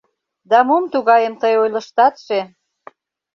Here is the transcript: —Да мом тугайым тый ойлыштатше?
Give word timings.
—Да 0.49 0.59
мом 0.67 0.83
тугайым 0.93 1.33
тый 1.41 1.53
ойлыштатше? 1.63 2.39